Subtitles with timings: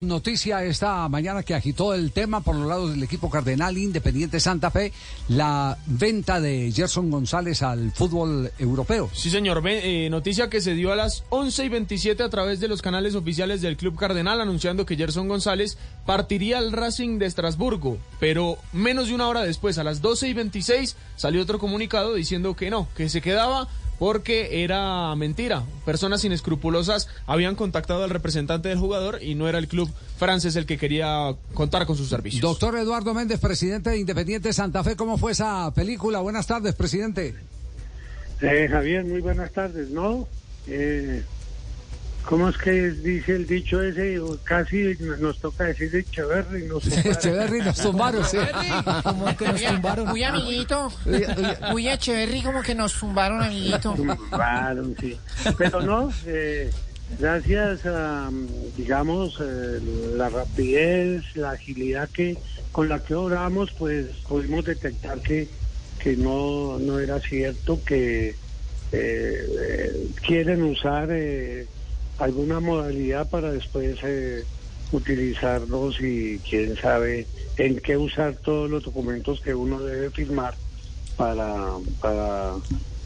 [0.00, 4.70] Noticia esta mañana que agitó el tema por los lados del equipo cardenal Independiente Santa
[4.70, 4.92] Fe,
[5.26, 9.10] la venta de Gerson González al fútbol europeo.
[9.12, 9.60] Sí, señor.
[9.66, 13.16] Eh, noticia que se dio a las 11 y 27 a través de los canales
[13.16, 17.98] oficiales del Club Cardenal, anunciando que Gerson González partiría al Racing de Estrasburgo.
[18.20, 22.54] Pero menos de una hora después, a las 12 y 26, salió otro comunicado diciendo
[22.54, 23.66] que no, que se quedaba
[23.98, 25.62] porque era mentira.
[25.84, 30.66] Personas inescrupulosas habían contactado al representante del jugador y no era el club francés el
[30.66, 32.42] que quería contar con sus servicios.
[32.42, 36.20] Doctor Eduardo Méndez, presidente de Independiente Santa Fe, ¿cómo fue esa película?
[36.20, 37.34] Buenas tardes, presidente.
[38.40, 40.28] Eh, Javier, muy buenas tardes, ¿no?
[40.68, 41.22] Eh,
[42.28, 44.20] ¿Cómo es que dice el dicho ese?
[44.44, 46.64] Casi nos toca decir Echeverry.
[46.64, 48.36] Nos Echeverry nos tumbaron, sí.
[49.02, 50.08] Como que nos tumbaron.
[50.08, 50.92] Muy amiguito.
[51.70, 53.94] Muy Echeverry como que nos tumbaron, amiguito.
[53.94, 55.16] Tumbaron, sí.
[55.56, 56.70] Pero no, eh,
[57.18, 58.28] gracias a,
[58.76, 59.80] digamos, eh,
[60.14, 62.36] la rapidez, la agilidad que
[62.72, 65.48] con la que oramos, pues pudimos detectar que,
[65.98, 68.34] que no, no era cierto, que
[68.92, 71.08] eh, quieren usar
[72.18, 74.44] alguna modalidad para después eh,
[74.92, 80.54] utilizarlos y quién sabe en qué usar todos los documentos que uno debe firmar
[81.16, 82.54] para, para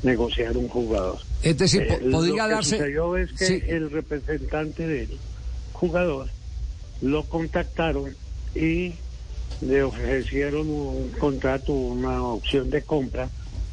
[0.03, 1.19] negociar un jugador.
[1.43, 2.77] Es decir, eh, podría lo que darse...
[2.77, 5.09] sucedió es que el representante del
[5.73, 6.29] jugador
[7.01, 8.15] lo contactaron
[8.55, 8.95] y
[9.61, 13.29] le ofrecieron un contrato, una opción de compra,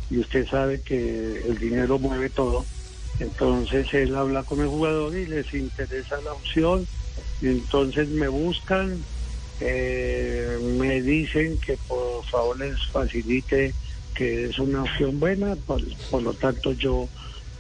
[0.10, 2.66] y usted sabe que el dinero mueve todo
[3.20, 6.88] entonces él habla con el jugador y les interesa la opción.
[7.42, 9.04] Entonces me buscan,
[9.60, 13.74] eh, me dicen que por favor les facilite
[14.16, 15.56] que es una opción buena.
[15.56, 17.10] Por, lo tanto yo,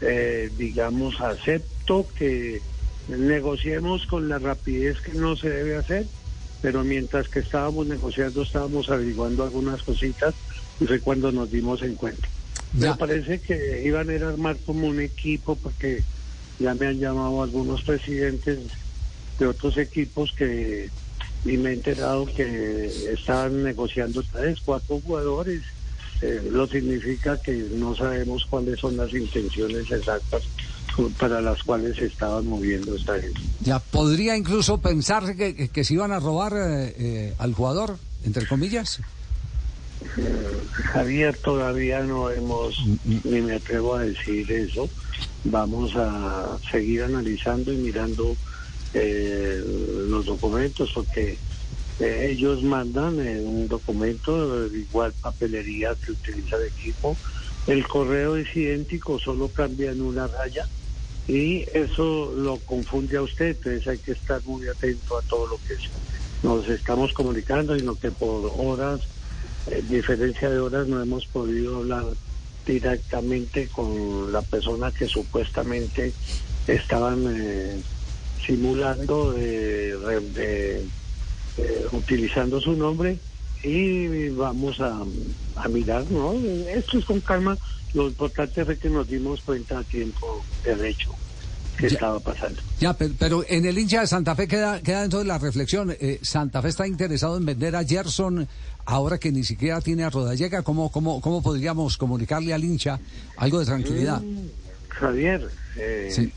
[0.02, 2.62] eh, digamos, acepto que
[3.10, 6.08] negociemos con la rapidez que no se debe hacer.
[6.62, 10.36] Pero mientras que estábamos negociando, estábamos averiguando algunas cositas
[10.80, 12.28] y fue cuando nos dimos en cuenta.
[12.74, 16.04] Me parece que iban a ir a armar como un equipo porque
[16.60, 18.60] ya me han llamado algunos presidentes
[19.40, 20.90] de otros equipos que
[21.46, 25.62] y me he enterado que estaban negociando tres, cuatro jugadores.
[26.22, 30.44] Eh, lo significa que no sabemos cuáles son las intenciones exactas
[31.18, 33.40] para las cuales se estaban moviendo esta gente.
[33.62, 38.46] Ya podría incluso pensarse que, que, se iban a robar eh, eh, al jugador, entre
[38.48, 39.00] comillas.
[40.92, 44.90] Javier, todavía no hemos, ni me atrevo a decir eso.
[45.44, 48.36] Vamos a seguir analizando y mirando
[48.94, 49.62] eh,
[50.10, 51.38] los documentos porque
[52.00, 57.18] eh, ellos mandan eh, un documento de igual papelería que utiliza el equipo.
[57.68, 60.68] El correo es idéntico, solo cambian una raya
[61.28, 65.58] y eso lo confunde a usted, entonces hay que estar muy atento a todo lo
[65.68, 65.76] que
[66.42, 69.02] nos estamos comunicando y lo que por horas
[69.72, 72.06] en diferencia de horas no hemos podido hablar
[72.66, 76.14] directamente con la persona que supuestamente
[76.68, 77.82] estaban eh,
[78.46, 80.88] simulando de,
[81.92, 83.18] utilizando su nombre
[83.64, 85.04] y vamos a,
[85.70, 86.34] mirar, ¿no?
[86.70, 87.58] Esto es con calma.
[87.94, 90.76] Lo importante es que nos dimos cuenta a tiempo de
[91.80, 92.62] que estaba pasando.
[92.80, 95.96] Ya, pero, en el hincha de Santa Fe queda, queda dentro de la reflexión.
[96.00, 98.48] Eh, Santa Fe está interesado en vender a Gerson
[98.86, 100.62] ahora que ni siquiera tiene a Rodallega.
[100.62, 103.00] ¿Cómo, cómo, cómo podríamos comunicarle al hincha
[103.38, 104.22] algo de tranquilidad?
[104.22, 104.48] Mm,
[104.90, 106.34] Javier, eh, sí.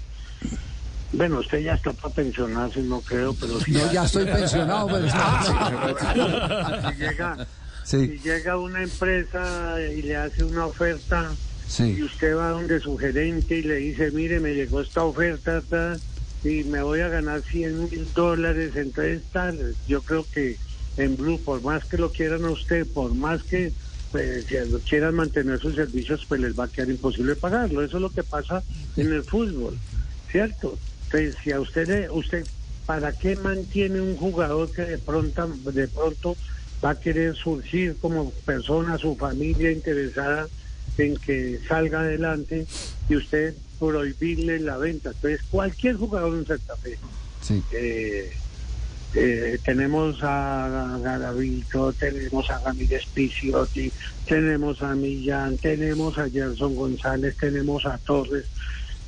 [1.13, 5.09] Bueno, usted ya está para pensionarse, no creo, pero si No, ya estoy pensionado, pero
[6.93, 7.47] si, llega,
[7.85, 11.31] si llega una empresa y le hace una oferta
[11.79, 15.63] y usted va donde su gerente y le dice, mire, me llegó esta oferta
[16.45, 20.57] y me voy a ganar 100 mil dólares, entonces tal, yo creo que
[20.97, 23.73] en Blue, por más que lo quieran a usted, por más que
[24.11, 24.45] pues,
[24.89, 27.83] quieran mantener sus servicios, pues les va a quedar imposible pagarlo.
[27.83, 28.63] Eso es lo que pasa
[28.97, 29.79] en el fútbol,
[30.31, 30.79] ¿cierto?
[31.05, 32.47] Entonces, si a usted, usted
[32.87, 36.37] ¿para qué mantiene un jugador que de pronto, de pronto
[36.85, 40.49] va a querer surgir como persona, su familia interesada
[40.99, 42.67] en que salga adelante
[43.09, 45.11] y usted prohibirle la venta.
[45.11, 46.99] Entonces, cualquier jugador en Santa Fe.
[47.73, 48.31] Eh,
[49.15, 53.93] eh, tenemos a Garavito, tenemos a Ramírez Piciotti,
[54.27, 58.47] tenemos a Millán, tenemos a Gerson González, tenemos a Torres.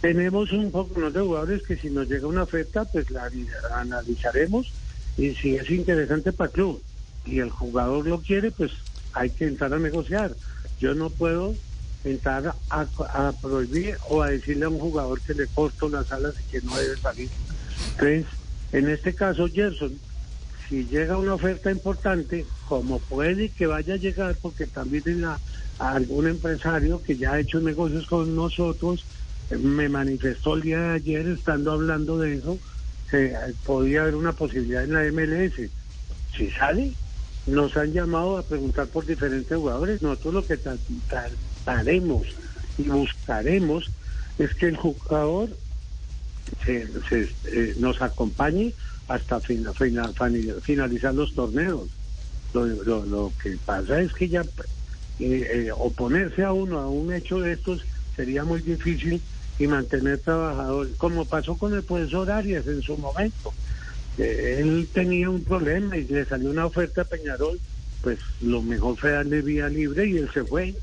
[0.01, 3.31] Tenemos un poco de jugadores que si nos llega una oferta, pues la
[3.75, 4.71] analizaremos
[5.17, 6.83] y si es interesante para el club
[7.25, 8.73] y el jugador lo quiere, pues
[9.15, 10.35] hay que entrar a negociar.
[10.79, 11.55] Yo no puedo
[12.05, 16.51] entrar a, prohibir o a decirle a un jugador que le corto las alas y
[16.51, 17.29] que no debe salir.
[17.93, 18.27] Entonces,
[18.73, 19.93] En este caso, Gerson,
[20.69, 25.37] si llega una oferta importante, como puede que vaya a llegar, porque también hay
[25.79, 29.05] algún empresario que ya ha hecho negocios con nosotros,
[29.51, 32.59] me manifestó el día de ayer estando hablando de eso,
[33.11, 33.35] que
[33.65, 35.71] podía haber una posibilidad en la MLS.
[36.37, 36.95] Si sale,
[37.47, 40.03] nos han llamado a preguntar por diferentes jugadores.
[40.03, 40.57] Nosotros lo que
[41.65, 42.27] trataremos
[42.79, 43.91] y buscaremos
[44.39, 45.49] es que el jugador
[46.65, 46.89] se,
[47.47, 48.73] eh, nos acompañe
[49.09, 51.89] hasta finalizar los torneos.
[52.53, 54.47] Lo, que pasa es que ya eh,
[55.19, 57.85] eh, oponerse a uno a un hecho de estos
[58.15, 59.21] sería muy difícil
[59.59, 63.53] y mantener trabajadores, como pasó con el profesor Arias en su momento.
[64.19, 67.59] él tenía un problema y le salió una oferta a Peñarol,
[68.03, 70.75] pues lo mejor fue darle vía libre y él se fue,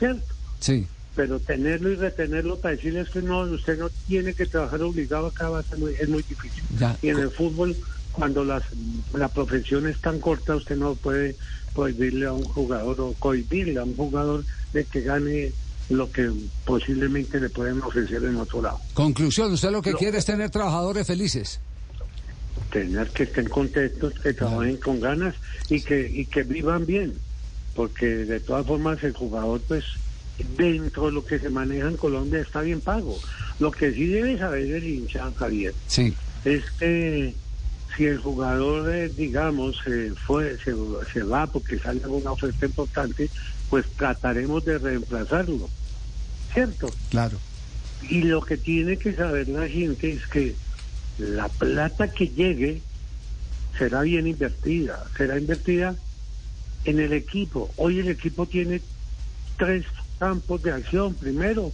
[0.00, 0.34] ¿cierto?
[0.58, 0.86] Sí.
[1.14, 5.48] Pero tenerlo y retenerlo para decirles que no, usted no tiene que trabajar obligado acá
[5.48, 6.64] va a ser muy, es muy difícil.
[7.02, 7.76] Y en el fútbol,
[8.12, 8.64] cuando las,
[9.12, 11.36] la profesión es tan corta, usted no puede
[11.74, 15.52] prohibirle a un jugador o cohibirle a un jugador de que gane
[15.90, 16.30] lo que
[16.64, 18.80] posiblemente le pueden ofrecer en otro lado.
[18.94, 21.60] Conclusión, usted lo que quiere es tener trabajadores felices.
[22.72, 25.34] Tener que estén contentos, que trabajen con ganas
[25.68, 27.14] y que, y que vivan bien,
[27.74, 29.84] porque de todas formas el jugador pues
[30.56, 33.18] dentro de lo que se maneja en Colombia está bien pago.
[33.58, 36.14] Lo que sí debe saber el hincha, Javier, sí.
[36.44, 37.34] es que
[37.96, 39.82] si el jugador, eh, digamos,
[40.26, 40.74] fue, se,
[41.12, 43.28] se va porque sale una oferta importante,
[43.68, 45.68] pues trataremos de reemplazarlo.
[46.52, 46.90] ¿cierto?
[47.10, 47.38] Claro.
[48.08, 50.54] Y lo que tiene que saber la gente es que
[51.18, 52.82] la plata que llegue
[53.78, 55.94] será bien invertida, será invertida
[56.84, 57.70] en el equipo.
[57.76, 58.80] Hoy el equipo tiene
[59.56, 59.84] tres
[60.18, 61.14] campos de acción.
[61.14, 61.72] Primero,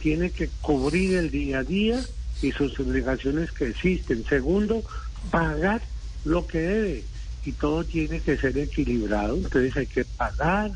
[0.00, 2.00] tiene que cubrir el día a día
[2.42, 4.24] y sus obligaciones que existen.
[4.24, 4.82] Segundo,
[5.30, 5.82] pagar
[6.24, 7.04] lo que debe.
[7.44, 9.36] Y todo tiene que ser equilibrado.
[9.36, 10.72] Entonces hay que pagar,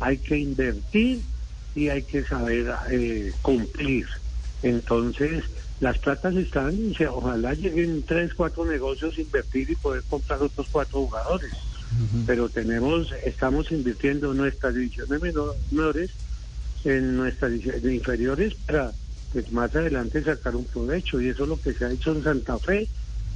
[0.00, 1.20] hay que invertir
[1.74, 4.06] y hay que saber eh, cumplir.
[4.62, 5.44] Entonces,
[5.80, 11.52] las platas están, ojalá lleguen tres, cuatro negocios, invertir y poder comprar otros cuatro jugadores.
[12.26, 16.10] Pero tenemos, estamos invirtiendo nuestras divisiones menores
[16.84, 17.52] en nuestras
[17.84, 18.92] inferiores para
[19.32, 21.20] pues, más adelante sacar un provecho.
[21.20, 22.88] Y eso es lo que se ha hecho en Santa Fe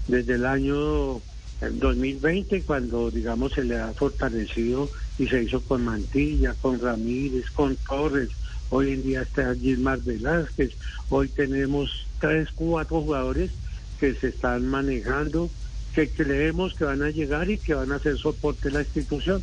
[0.07, 1.21] desde el año
[1.61, 7.77] 2020, cuando, digamos, se le ha fortalecido y se hizo con Mantilla, con Ramírez, con
[7.77, 8.31] Torres.
[8.71, 10.73] Hoy en día está Gilmar Velázquez.
[11.09, 13.51] Hoy tenemos tres, cuatro jugadores
[13.99, 15.51] que se están manejando,
[15.99, 19.43] que creemos que van a llegar y que van a hacer soporte a la institución.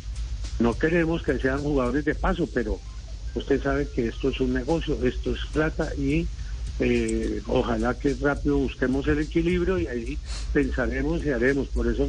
[0.58, 2.80] No queremos que sean jugadores de paso, pero
[3.34, 6.26] usted sabe que esto es un negocio, esto es plata y
[6.80, 10.18] eh, ojalá que rápido busquemos el equilibrio y ahí
[10.54, 11.68] pensaremos y haremos.
[11.68, 12.08] Por eso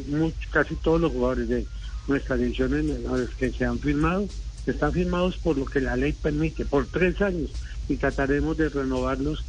[0.49, 1.65] casi todos los jugadores de
[2.07, 2.85] nuestras ediciones
[3.37, 4.29] que se han firmado
[4.65, 7.51] están firmados por lo que la ley permite, por tres años,
[7.89, 9.43] y trataremos de renovarlos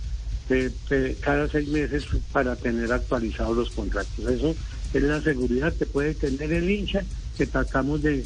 [1.20, 4.18] cada seis meses para tener actualizados los contratos.
[4.28, 4.56] Eso
[4.94, 7.02] es la seguridad que puede tener el hincha,
[7.36, 8.24] que tratamos de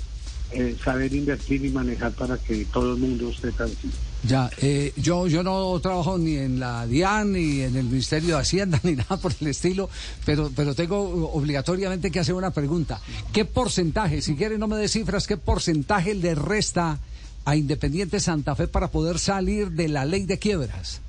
[0.53, 3.95] eh, saber invertir y manejar para que todo el mundo esté tranquilo.
[4.25, 8.43] Ya, eh, yo, yo no trabajo ni en la DIAN, ni en el Ministerio de
[8.43, 9.89] Hacienda, ni nada por el estilo,
[10.25, 13.01] pero, pero tengo obligatoriamente que hacer una pregunta.
[13.33, 16.99] ¿Qué porcentaje, si quiere no me dé cifras, qué porcentaje le resta
[17.45, 21.01] a Independiente Santa Fe para poder salir de la ley de quiebras?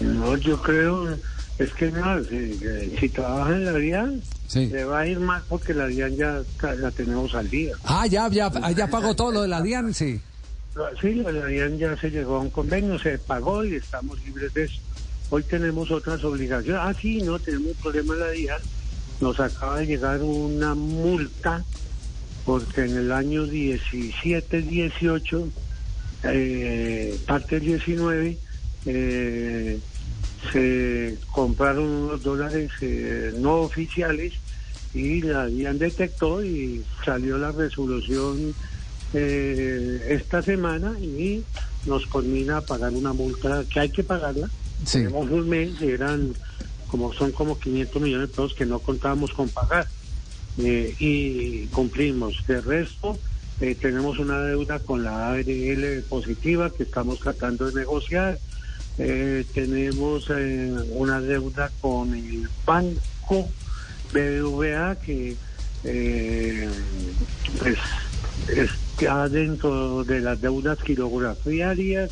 [0.00, 1.16] No, yo creo,
[1.58, 4.22] es que no, si trabaja en la DIAN,
[4.54, 6.42] le va a ir más porque la DIAN ya
[6.76, 7.74] la tenemos al día.
[7.84, 10.20] Ah, ya, ya, ya pagó todo lo de la DIAN, sí.
[11.00, 14.64] Sí, la DIAN ya se llegó a un convenio, se pagó y estamos libres de
[14.64, 14.80] eso.
[15.30, 16.80] Hoy tenemos otras obligaciones.
[16.82, 18.60] Ah, sí, no, tenemos un problema en la DIAN.
[19.20, 21.64] Nos acaba de llegar una multa
[22.44, 25.48] porque en el año 17, 18,
[26.22, 28.38] eh, parte del 19,
[28.86, 29.78] eh,
[30.52, 34.34] se compraron unos dólares eh, no oficiales
[34.94, 38.54] y la DIAN detectó y salió la resolución
[39.14, 41.44] eh, esta semana y
[41.86, 44.48] nos conmina a pagar una multa que hay que pagarla.
[44.90, 46.34] Tenemos un mes, eran
[46.88, 49.86] como son como 500 millones de pesos que no contábamos con pagar
[50.58, 52.46] eh, y cumplimos.
[52.46, 53.18] De resto,
[53.58, 58.38] tenemos una deuda con la ARL positiva que estamos tratando de negociar
[58.98, 63.48] eh, tenemos eh, una deuda con el banco
[64.12, 65.36] BBVA que
[65.84, 66.68] eh,
[67.58, 67.78] pues
[68.48, 72.10] está dentro de las deudas quilografiarias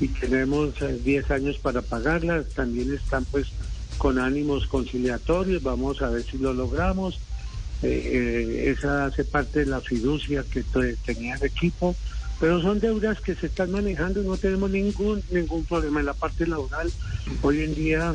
[0.00, 2.46] y tenemos 10 años para pagarlas.
[2.54, 3.48] También están pues
[3.96, 7.18] con ánimos conciliatorios, vamos a ver si lo logramos.
[7.82, 10.64] Eh, esa hace parte de la fiducia que
[11.04, 11.94] tenía el equipo,
[12.40, 16.14] pero son deudas que se están manejando y no tenemos ningún ningún problema en la
[16.14, 16.90] parte laboral.
[17.42, 18.14] Hoy en día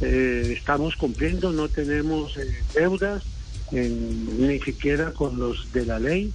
[0.00, 2.34] estamos cumpliendo, no tenemos
[2.74, 3.24] deudas,
[3.72, 6.32] ni siquiera con los de la ley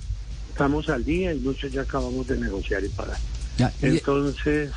[0.54, 3.18] estamos al día y muchos ya acabamos de negociar y pagar.
[3.82, 4.70] Entonces,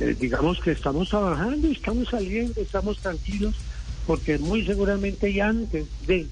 [0.00, 3.54] eh, digamos que estamos trabajando, estamos saliendo, estamos tranquilos,
[4.04, 6.26] porque muy seguramente ya antes de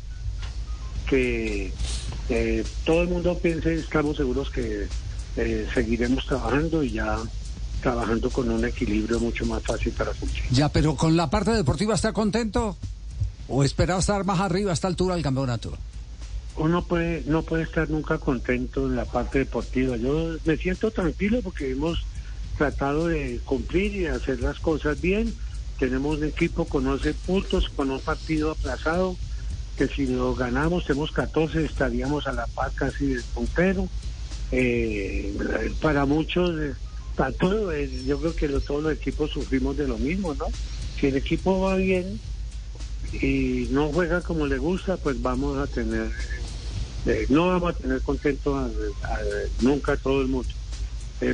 [1.09, 1.73] que
[2.31, 4.89] eh, todo el mundo piense, estamos seguros que
[5.37, 7.19] eh, seguiremos trabajando y ya
[7.83, 10.43] trabajando con un equilibrio mucho más fácil para cumplir.
[10.51, 12.77] Ya, pero con la parte deportiva está contento
[13.49, 15.77] o esperaba estar más arriba a esta altura del campeonato
[16.57, 19.97] uno puede no puede estar nunca contento en la parte deportiva.
[19.97, 22.05] Yo me siento tranquilo porque hemos
[22.57, 25.35] tratado de cumplir y hacer las cosas bien.
[25.79, 29.17] Tenemos un equipo con 11 puntos, con un partido aplazado,
[29.77, 33.89] que si lo ganamos, tenemos 14, estaríamos a la par casi del puntero.
[34.53, 35.35] Eh,
[35.81, 36.75] para muchos, eh,
[37.17, 40.47] para todo, eh, yo creo que todos los equipos sufrimos de lo mismo, ¿no?
[40.99, 42.21] Si el equipo va bien
[43.13, 46.11] y no juega como le gusta, pues vamos a tener
[47.07, 48.71] eh, no vamos a tener contento
[49.61, 50.49] nunca todo el mundo.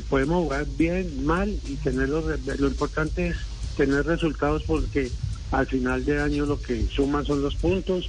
[0.09, 3.37] Podemos jugar bien, mal y tener lo, lo importante es
[3.77, 5.11] tener resultados porque
[5.53, 8.09] al final de año lo que suman son los puntos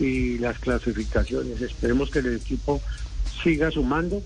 [0.00, 1.60] y las clasificaciones.
[1.60, 2.80] Esperemos que el equipo
[3.42, 4.22] siga sumando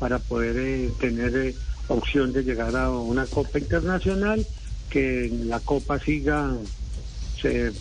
[0.00, 1.54] para poder eh, tener
[1.86, 4.44] opción de llegar a una Copa Internacional,
[4.88, 6.50] que la Copa siga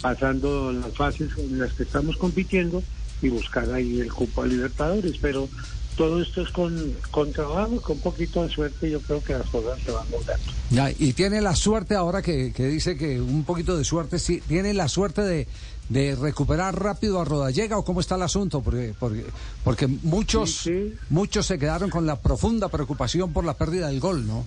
[0.01, 2.81] pasando las fases en las que estamos compitiendo
[3.21, 5.49] y buscar ahí el cupo a Libertadores, pero
[5.97, 9.49] todo esto es con, con trabajo, con un poquito de suerte, yo creo que las
[9.49, 10.45] cosas se van logrando.
[10.69, 14.41] Ya, y tiene la suerte ahora que, que dice que un poquito de suerte, sí,
[14.47, 15.47] tiene la suerte de,
[15.89, 19.25] de recuperar rápido a Rodallega o cómo está el asunto, porque, porque,
[19.63, 20.69] porque muchos,
[21.09, 24.45] muchos se quedaron con la profunda preocupación por la pérdida del gol, ¿no?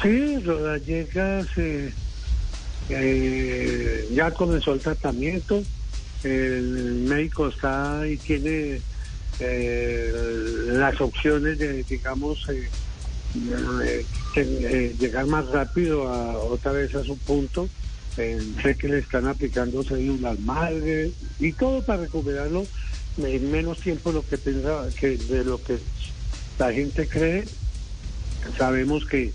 [0.00, 1.92] Sí, Rodallega se,
[2.88, 5.62] eh, ya comenzó el tratamiento
[6.24, 8.80] el médico está y tiene
[9.38, 10.12] eh,
[10.66, 12.68] las opciones de, digamos, eh,
[14.98, 17.68] llegar más rápido a otra vez a su punto.
[18.16, 22.66] Sé que le están aplicando células madre y todo para recuperarlo
[23.18, 25.78] en menos tiempo de lo que pensaba, que de lo que
[26.58, 27.44] la gente cree.
[28.56, 29.32] Sabemos que,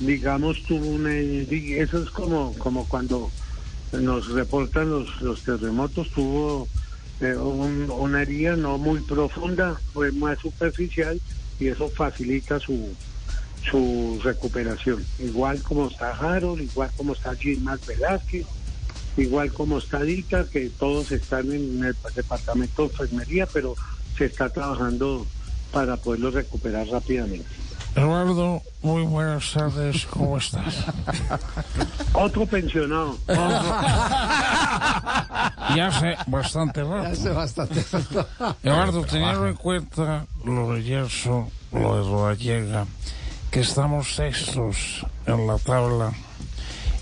[0.00, 1.14] digamos, tuvo una...
[1.14, 3.30] Eso es como, como cuando
[3.92, 6.68] nos reportan los, los terremotos, tuvo
[7.20, 11.20] eh, una herida no muy profunda, fue más superficial
[11.58, 12.90] y eso facilita su,
[13.70, 15.04] su recuperación.
[15.18, 18.46] Igual como está Harold, igual como está Gilmar Velázquez,
[19.16, 23.74] igual como está Dita, que todos están en el departamento de enfermería, pero
[24.16, 25.26] se está trabajando
[25.72, 27.46] para poderlo recuperar rápidamente.
[27.94, 30.84] Eduardo, muy buenas tardes, ¿cómo estás?
[32.12, 33.16] Otro pensionado.
[35.74, 37.08] ya sé, bastante rato.
[37.08, 38.26] Ya sé bastante rato.
[38.62, 42.86] Eduardo, teniendo en cuenta lo de Yerso, lo de Rodallega,
[43.50, 46.12] que estamos sextos en la tabla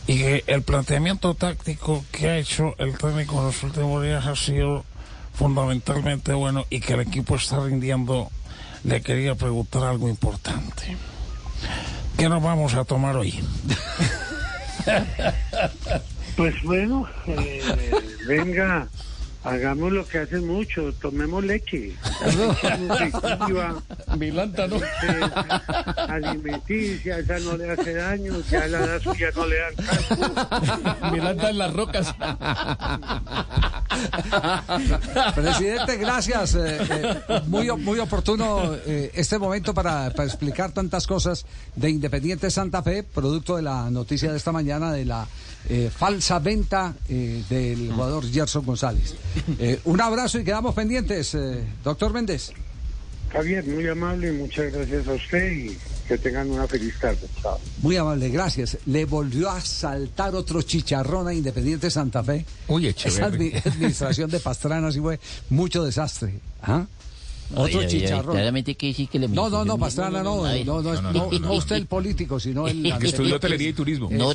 [0.07, 4.37] y que el planteamiento táctico que ha hecho el técnico en los últimos días ha
[4.37, 4.85] sido
[5.35, 8.31] fundamentalmente bueno y que el equipo está rindiendo
[8.85, 10.97] le quería preguntar algo importante.
[12.19, 13.43] ¿Qué nos vamos a tomar hoy?
[16.37, 17.63] Pues bueno, eh,
[18.27, 18.89] venga,
[19.45, 21.93] hagamos lo que hacen mucho, tomemos leche.
[24.19, 24.81] Milanta, ¿no?
[26.09, 31.13] Alimenticia, esa no le hace daño, ya la da suya no le dan caso.
[31.13, 32.15] Milanta en las rocas.
[35.35, 36.55] Presidente, gracias.
[36.55, 42.51] Eh, eh, muy, muy oportuno eh, este momento para, para, explicar tantas cosas de Independiente
[42.51, 45.27] Santa Fe, producto de la noticia de esta mañana de la
[45.97, 49.15] falsa venta del jugador Gerson González.
[49.85, 51.37] un abrazo y quedamos pendientes,
[51.83, 52.53] doctor Méndez.
[53.33, 57.27] Javier, muy amable, muchas gracias a usted y que tengan una feliz tarde.
[57.83, 58.79] Muy amable, gracias.
[58.87, 62.45] Le volvió a saltar otro chicharrón a Independiente Santa Fe.
[62.69, 65.19] Uy, Esa administración de Pastrana sí fue
[65.51, 66.41] mucho desastre.
[66.63, 66.87] ¿Ah?
[67.55, 68.35] Otro chicharrón.
[68.35, 70.45] Claramente que sí que le No, no, no, Pastrana no.
[70.65, 72.83] No, no, no, no, usted el político, sino el.
[72.99, 74.09] Que estudió hotelería y turismo.
[74.11, 74.35] No,